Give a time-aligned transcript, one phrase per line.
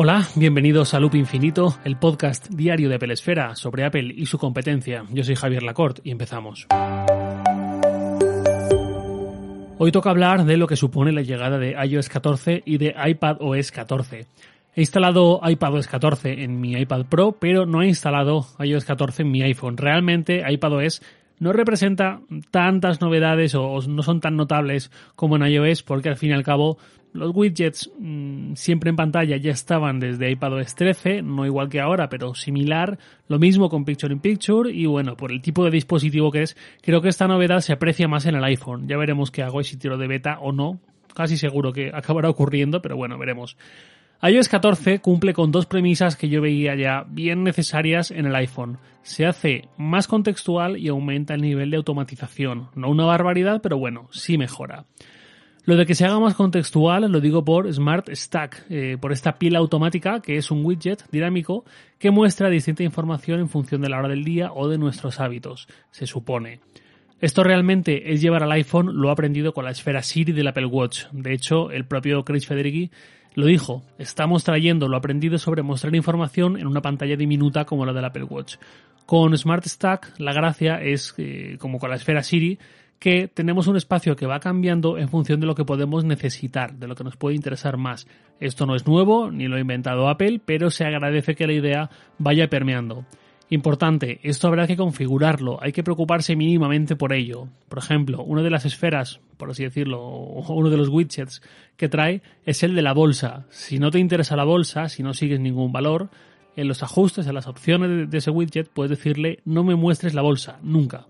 [0.00, 4.38] Hola, bienvenidos a Loop Infinito, el podcast diario de Apple Esfera sobre Apple y su
[4.38, 5.02] competencia.
[5.10, 6.68] Yo soy Javier Lacorte y empezamos.
[9.76, 13.72] Hoy toca hablar de lo que supone la llegada de iOS 14 y de iPadOS
[13.72, 14.26] 14.
[14.76, 19.32] He instalado iPadOS 14 en mi iPad Pro, pero no he instalado iOS 14 en
[19.32, 19.76] mi iPhone.
[19.76, 21.02] Realmente iPadOS
[21.40, 22.20] no representa
[22.52, 26.44] tantas novedades o no son tan notables como en iOS porque al fin y al
[26.44, 26.78] cabo
[27.12, 32.08] los widgets mm, siempre en pantalla ya estaban desde iPadOS 13, no igual que ahora,
[32.08, 32.98] pero similar.
[33.28, 36.56] Lo mismo con Picture in Picture y bueno, por el tipo de dispositivo que es,
[36.82, 38.88] creo que esta novedad se aprecia más en el iPhone.
[38.88, 40.80] Ya veremos qué hago y si tiro de beta o no.
[41.14, 43.56] Casi seguro que acabará ocurriendo, pero bueno, veremos
[44.20, 48.78] iOS 14 cumple con dos premisas que yo veía ya bien necesarias en el iPhone.
[49.02, 52.68] Se hace más contextual y aumenta el nivel de automatización.
[52.74, 54.86] No una barbaridad, pero bueno, sí mejora.
[55.68, 59.36] Lo de que se haga más contextual lo digo por Smart Stack, eh, por esta
[59.36, 61.66] pila automática que es un widget dinámico
[61.98, 65.68] que muestra distinta información en función de la hora del día o de nuestros hábitos,
[65.90, 66.60] se supone.
[67.20, 71.04] Esto realmente es llevar al iPhone, lo aprendido con la esfera Siri del Apple Watch.
[71.12, 72.90] De hecho, el propio Chris Federighi
[73.34, 77.92] lo dijo, estamos trayendo lo aprendido sobre mostrar información en una pantalla diminuta como la
[77.92, 78.56] del Apple Watch.
[79.04, 82.58] Con Smart Stack la gracia es, eh, como con la esfera Siri,
[82.98, 86.88] que tenemos un espacio que va cambiando en función de lo que podemos necesitar, de
[86.88, 88.06] lo que nos puede interesar más.
[88.40, 91.90] Esto no es nuevo, ni lo ha inventado Apple, pero se agradece que la idea
[92.18, 93.04] vaya permeando.
[93.50, 97.48] Importante, esto habrá que configurarlo, hay que preocuparse mínimamente por ello.
[97.68, 101.40] Por ejemplo, una de las esferas, por así decirlo, o uno de los widgets
[101.76, 103.46] que trae es el de la bolsa.
[103.48, 106.10] Si no te interesa la bolsa, si no sigues ningún valor,
[106.56, 110.22] en los ajustes, en las opciones de ese widget, puedes decirle no me muestres la
[110.22, 111.06] bolsa, nunca.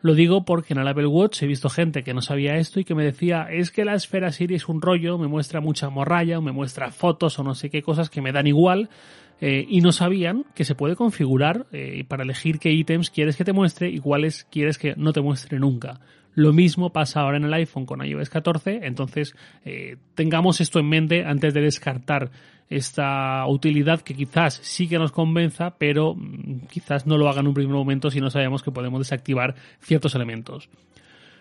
[0.00, 2.84] Lo digo porque en el Apple Watch he visto gente que no sabía esto y
[2.84, 6.38] que me decía es que la esfera Siri es un rollo, me muestra mucha morralla
[6.38, 8.90] o me muestra fotos o no sé qué cosas que me dan igual
[9.40, 13.44] eh, y no sabían que se puede configurar eh, para elegir qué ítems quieres que
[13.44, 16.00] te muestre y cuáles quieres que no te muestre nunca.
[16.34, 20.88] Lo mismo pasa ahora en el iPhone con iOS 14, entonces eh, tengamos esto en
[20.88, 22.30] mente antes de descartar
[22.70, 27.48] esta utilidad que quizás sí que nos convenza, pero mm, quizás no lo haga en
[27.48, 30.68] un primer momento si no sabemos que podemos desactivar ciertos elementos.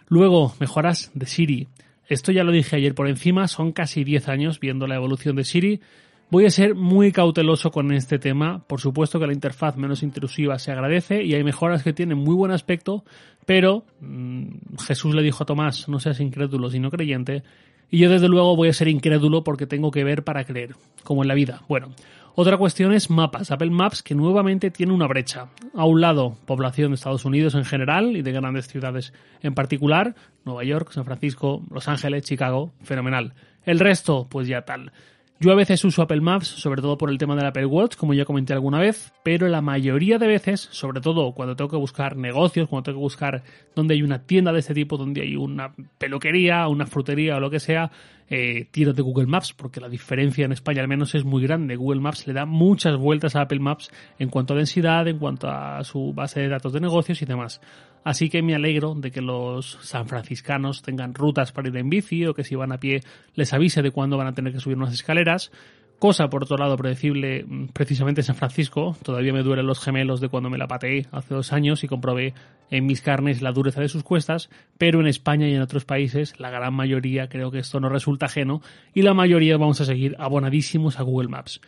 [0.08, 1.68] Luego, mejoras de Siri.
[2.08, 5.44] Esto ya lo dije ayer por encima, son casi 10 años viendo la evolución de
[5.44, 5.82] Siri.
[6.30, 8.64] Voy a ser muy cauteloso con este tema.
[8.68, 12.36] Por supuesto que la interfaz menos intrusiva se agradece y hay mejoras que tienen muy
[12.36, 13.04] buen aspecto,
[13.46, 17.44] pero mm, Jesús le dijo a Tomás, no seas incrédulo sino creyente,
[17.90, 21.24] y yo desde luego voy a ser incrédulo porque tengo que ver para creer, como
[21.24, 21.62] en la vida.
[21.68, 21.90] Bueno,
[22.36, 23.50] otra cuestión es mapas.
[23.50, 25.48] Apple Maps que nuevamente tiene una brecha.
[25.74, 29.12] A un lado, población de Estados Unidos en general y de grandes ciudades
[29.42, 30.14] en particular,
[30.46, 33.34] Nueva York, San Francisco, Los Ángeles, Chicago, fenomenal.
[33.66, 34.92] El resto, pues ya tal.
[35.40, 38.16] Yo a veces uso Apple Maps, sobre todo por el tema del Apple Watch, como
[38.16, 42.18] ya comenté alguna vez, pero la mayoría de veces, sobre todo cuando tengo que buscar
[42.18, 43.44] negocios, cuando tengo que buscar
[43.76, 47.52] donde hay una tienda de este tipo, donde hay una peluquería, una frutería o lo
[47.52, 47.92] que sea,
[48.30, 51.76] eh, tiro de Google Maps, porque la diferencia en España al menos es muy grande.
[51.76, 55.50] Google Maps le da muchas vueltas a Apple Maps en cuanto a densidad, en cuanto
[55.50, 57.62] a su base de datos de negocios y demás.
[58.04, 62.34] Así que me alegro de que los sanfranciscanos tengan rutas para ir en bici o
[62.34, 63.02] que si van a pie
[63.36, 65.52] les avise de cuándo van a tener que subir unas escaleras.
[66.00, 68.96] Cosa, por otro lado, predecible mm, precisamente en San Francisco.
[69.02, 72.36] Todavía me duelen los gemelos de cuando me la pateé hace dos años y comprobé
[72.70, 76.40] en mis carnes la dureza de sus cuestas, pero en España y en otros países,
[76.40, 78.62] la gran mayoría creo que esto no resulta ajeno
[78.94, 81.62] y la mayoría vamos a seguir abonadísimos a Google Maps.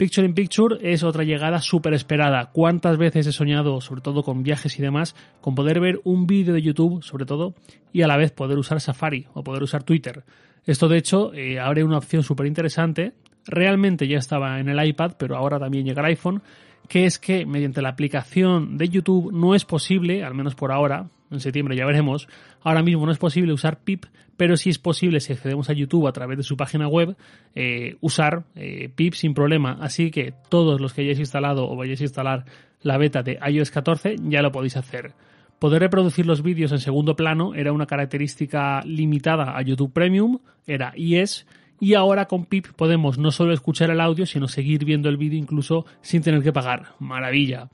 [0.00, 2.48] Picture in Picture es otra llegada súper esperada.
[2.54, 6.54] ¿Cuántas veces he soñado, sobre todo con viajes y demás, con poder ver un vídeo
[6.54, 7.52] de YouTube, sobre todo,
[7.92, 10.24] y a la vez poder usar Safari o poder usar Twitter?
[10.64, 13.12] Esto, de hecho, eh, abre una opción súper interesante.
[13.44, 16.40] Realmente ya estaba en el iPad, pero ahora también llega el iPhone,
[16.90, 21.08] que es que mediante la aplicación de YouTube no es posible, al menos por ahora,
[21.30, 22.26] en septiembre ya veremos.
[22.62, 24.06] Ahora mismo no es posible usar PIP,
[24.36, 27.16] pero sí es posible, si accedemos a YouTube a través de su página web,
[27.54, 29.78] eh, usar eh, PIP sin problema.
[29.80, 32.44] Así que todos los que hayáis instalado o vayáis a instalar
[32.82, 35.12] la beta de iOS 14 ya lo podéis hacer.
[35.60, 40.92] Poder reproducir los vídeos en segundo plano era una característica limitada a YouTube Premium, era
[40.96, 41.46] IS,
[41.80, 45.38] y ahora con PIP podemos no solo escuchar el audio, sino seguir viendo el vídeo
[45.38, 46.94] incluso sin tener que pagar.
[46.98, 47.68] Maravilla.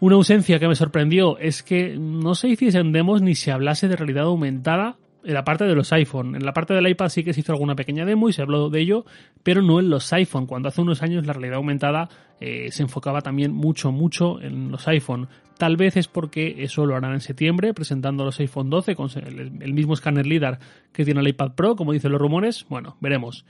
[0.00, 3.96] Una ausencia que me sorprendió es que no se hiciesen demos ni se hablase de
[3.96, 6.36] realidad aumentada en la parte de los iPhone.
[6.36, 8.70] En la parte del iPad sí que se hizo alguna pequeña demo y se habló
[8.70, 9.04] de ello,
[9.42, 12.08] pero no en los iPhone, cuando hace unos años la realidad aumentada
[12.40, 15.28] eh, se enfocaba también mucho, mucho en los iPhone.
[15.58, 19.62] Tal vez es porque eso lo harán en septiembre, presentando los iPhone 12 con el,
[19.62, 20.60] el mismo escáner LIDAR
[20.92, 22.64] que tiene el iPad Pro, como dicen los rumores.
[22.68, 23.44] Bueno, veremos.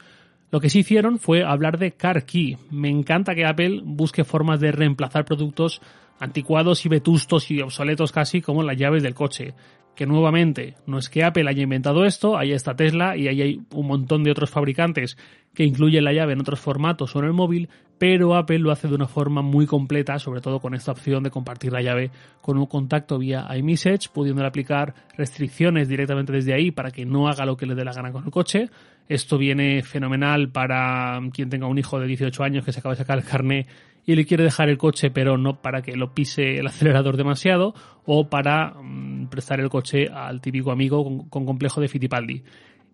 [0.50, 2.56] Lo que sí hicieron fue hablar de Car Key.
[2.70, 5.82] Me encanta que Apple busque formas de reemplazar productos
[6.19, 9.55] anticuados y vetustos y obsoletos casi como las llaves del coche.
[9.96, 13.60] Que nuevamente, no es que Apple haya inventado esto, ahí está Tesla y ahí hay
[13.72, 15.16] un montón de otros fabricantes
[15.54, 18.88] que incluyen la llave en otros formatos o en el móvil, pero Apple lo hace
[18.88, 22.10] de una forma muy completa, sobre todo con esta opción de compartir la llave
[22.43, 27.46] con un contacto vía iMessage, pudiendo aplicar restricciones directamente desde ahí para que no haga
[27.46, 28.69] lo que le dé la gana con el coche.
[29.08, 32.99] Esto viene fenomenal para quien tenga un hijo de 18 años que se acaba de
[32.99, 33.66] sacar el carné
[34.04, 37.75] y le quiere dejar el coche pero no para que lo pise el acelerador demasiado
[38.04, 42.43] o para mm, prestar el coche al típico amigo con, complejo de Fittipaldi.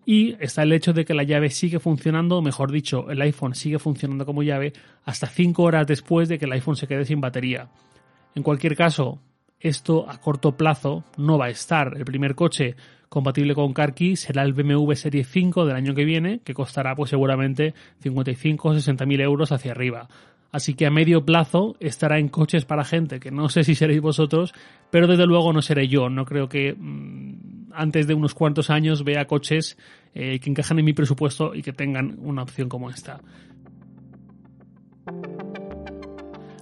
[0.05, 3.55] Y está el hecho de que la llave sigue funcionando, o mejor dicho, el iPhone
[3.55, 4.73] sigue funcionando como llave
[5.05, 7.69] hasta 5 horas después de que el iPhone se quede sin batería.
[8.35, 9.21] En cualquier caso,
[9.59, 11.93] esto a corto plazo no va a estar.
[11.95, 12.75] El primer coche
[13.07, 17.11] compatible con CarKey será el BMW Serie 5 del año que viene, que costará pues
[17.11, 20.09] seguramente 55 o 60 mil euros hacia arriba.
[20.53, 24.01] Así que a medio plazo estará en coches para gente que no sé si seréis
[24.01, 24.53] vosotros,
[24.91, 26.09] pero desde luego no seré yo.
[26.09, 29.79] No creo que mm, antes de unos cuantos años vea coches
[30.13, 33.19] eh, que encajan en mi presupuesto y que tengan una opción como esta.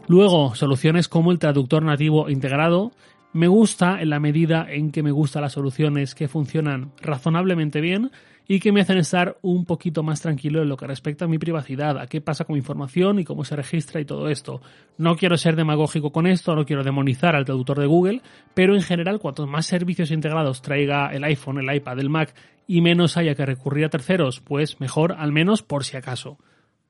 [0.08, 2.94] Luego, soluciones como el traductor nativo integrado.
[3.34, 8.10] Me gusta en la medida en que me gustan las soluciones que funcionan razonablemente bien
[8.54, 11.40] y que me hacen estar un poquito más tranquilo en lo que respecta a mi
[11.40, 14.62] privacidad, a qué pasa con mi información y cómo se registra y todo esto.
[14.98, 18.22] No quiero ser demagógico con esto, no quiero demonizar al traductor de Google,
[18.54, 22.36] pero en general cuanto más servicios integrados traiga el iPhone, el iPad, el Mac
[22.68, 26.38] y menos haya que recurrir a terceros, pues mejor al menos por si acaso.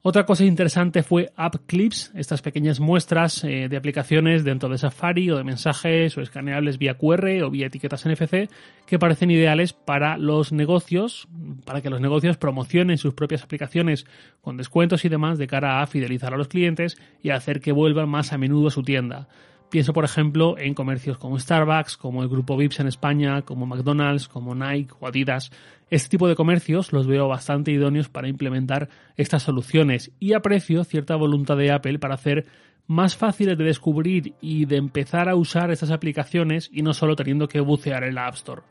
[0.03, 5.29] Otra cosa interesante fue App Clips, estas pequeñas muestras eh, de aplicaciones dentro de Safari
[5.29, 8.49] o de mensajes o escaneables vía QR o vía etiquetas NFC
[8.87, 11.27] que parecen ideales para los negocios,
[11.65, 14.07] para que los negocios promocionen sus propias aplicaciones
[14.41, 18.09] con descuentos y demás de cara a fidelizar a los clientes y hacer que vuelvan
[18.09, 19.27] más a menudo a su tienda.
[19.71, 24.27] Pienso, por ejemplo, en comercios como Starbucks, como el Grupo Vips en España, como McDonald's,
[24.27, 25.49] como Nike o Adidas.
[25.89, 31.15] Este tipo de comercios los veo bastante idóneos para implementar estas soluciones y aprecio cierta
[31.15, 32.47] voluntad de Apple para hacer
[32.85, 37.47] más fáciles de descubrir y de empezar a usar estas aplicaciones y no solo teniendo
[37.47, 38.63] que bucear en la App Store.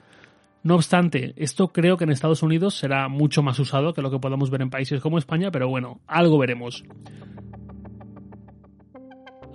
[0.62, 4.18] No obstante, esto creo que en Estados Unidos será mucho más usado que lo que
[4.18, 6.84] podamos ver en países como España, pero bueno, algo veremos.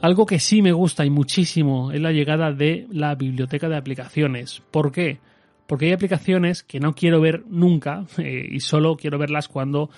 [0.06, 4.62] Algo que sí me gusta y muchísimo es la llegada de la biblioteca de aplicaciones.
[4.70, 5.18] ¿Por qué?
[5.66, 9.90] Porque hay aplicaciones que no quiero ver nunca eh, y solo quiero verlas cuando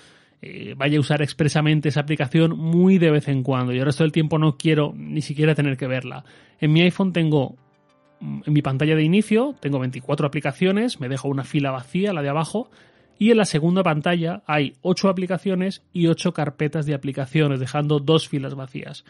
[0.42, 3.74] eh, vaya a usar expresamente esa aplicación muy de vez en cuando.
[3.74, 6.24] Y el resto del tiempo no quiero ni siquiera tener que verla.
[6.62, 7.58] En mi iPhone tengo
[8.22, 12.22] mm, en mi pantalla de inicio tengo 24 aplicaciones, me dejo una fila vacía, la
[12.22, 12.70] de abajo,
[13.20, 18.30] y en la segunda pantalla hay 8 aplicaciones y 8 carpetas de aplicaciones, dejando dos
[18.30, 19.04] filas vacías.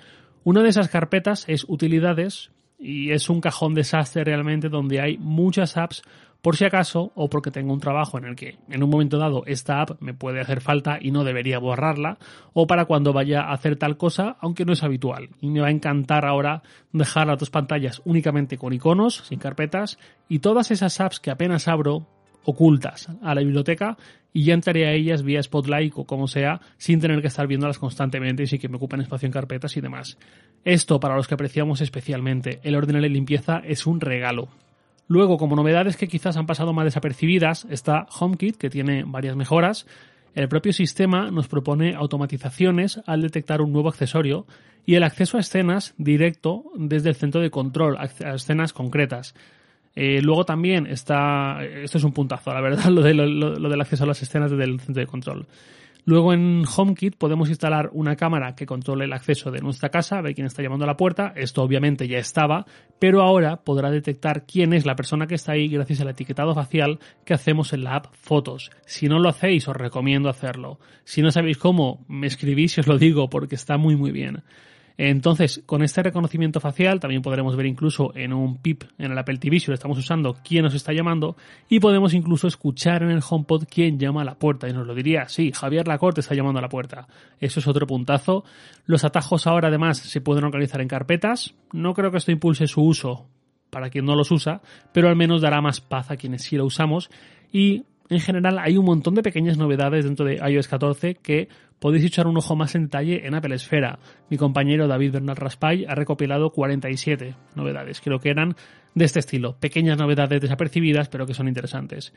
[0.47, 5.75] Una de esas carpetas es utilidades y es un cajón desastre realmente donde hay muchas
[5.75, 6.03] apps
[6.41, 9.43] por si acaso o porque tengo un trabajo en el que en un momento dado
[9.45, 12.17] esta app me puede hacer falta y no debería borrarla
[12.53, 15.31] o para cuando vaya a hacer tal cosa aunque no es habitual.
[15.41, 16.63] Y me va a encantar ahora
[16.93, 19.99] dejar las dos pantallas únicamente con iconos sin carpetas
[20.29, 22.07] y todas esas apps que apenas abro
[22.43, 23.97] ocultas a la biblioteca
[24.33, 27.79] y ya entraré a ellas vía Spotlight o como sea, sin tener que estar viéndolas
[27.79, 30.17] constantemente y sin que me ocupen espacio en carpetas y demás.
[30.63, 34.49] Esto, para los que apreciamos especialmente el orden de limpieza, es un regalo.
[35.07, 39.87] Luego, como novedades que quizás han pasado más desapercibidas, está HomeKit, que tiene varias mejoras.
[40.35, 44.45] El propio sistema nos propone automatizaciones al detectar un nuevo accesorio
[44.85, 49.33] y el acceso a escenas directo desde el centro de control, a escenas concretas.
[49.99, 54.03] Eh, luego también está, esto es un puntazo, la verdad, lo, de, lo, del acceso
[54.03, 55.47] a las escenas desde el centro de control.
[56.05, 60.35] Luego en HomeKit podemos instalar una cámara que controle el acceso de nuestra casa, ver
[60.35, 61.33] quién está llamando a la puerta.
[61.35, 62.67] Esto obviamente ya estaba,
[62.99, 66.99] pero ahora podrá detectar quién es la persona que está ahí gracias al etiquetado facial
[67.25, 68.69] que hacemos en la app Fotos.
[68.85, 70.79] Si no lo hacéis, os recomiendo hacerlo.
[71.05, 74.43] Si no sabéis cómo, me escribís y os lo digo porque está muy muy bien.
[74.97, 79.37] Entonces, con este reconocimiento facial también podremos ver incluso en un PIP en el Apple
[79.37, 81.37] TV lo estamos usando quién nos está llamando
[81.69, 84.95] y podemos incluso escuchar en el HomePod quién llama a la puerta y nos lo
[84.95, 87.07] diría, sí, Javier Lacorte está llamando a la puerta.
[87.39, 88.43] Eso es otro puntazo.
[88.85, 91.53] Los atajos ahora además se pueden organizar en carpetas.
[91.73, 93.27] No creo que esto impulse su uso
[93.69, 94.61] para quien no los usa,
[94.93, 97.09] pero al menos dará más paz a quienes sí lo usamos
[97.51, 101.49] y en general hay un montón de pequeñas novedades dentro de iOS 14 que
[101.79, 103.99] podéis echar un ojo más en detalle en Apple Esfera.
[104.29, 108.01] Mi compañero David Bernal Raspay ha recopilado 47 novedades.
[108.01, 108.55] Creo que eran
[108.95, 112.13] de este estilo, pequeñas novedades desapercibidas pero que son interesantes.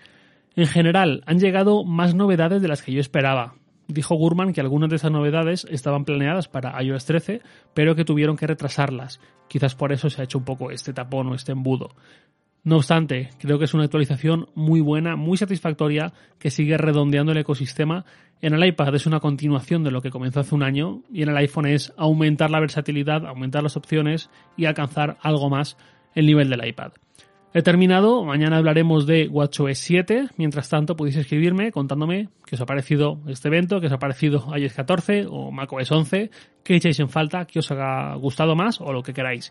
[0.56, 3.54] En general, han llegado más novedades de las que yo esperaba.
[3.86, 7.40] dijo Gurman que algunas de esas novedades estaban planeadas para iOS 13,
[7.74, 9.20] pero que tuvieron que retrasarlas.
[9.48, 11.90] Quizás por eso se ha hecho un poco este tapón o este embudo.
[12.62, 17.38] No obstante, creo que es una actualización muy buena, muy satisfactoria, que sigue redondeando el
[17.38, 18.04] ecosistema.
[18.42, 21.30] En el iPad es una continuación de lo que comenzó hace un año y en
[21.30, 25.78] el iPhone es aumentar la versatilidad, aumentar las opciones y alcanzar algo más
[26.14, 26.92] el nivel del iPad.
[27.52, 32.66] He terminado, mañana hablaremos de WatchOS 7, mientras tanto podéis escribirme contándome qué os ha
[32.66, 36.30] parecido este evento, qué os ha parecido iOS 14 o macOS 11,
[36.62, 39.50] qué echáis en falta, qué os ha gustado más o lo que queráis.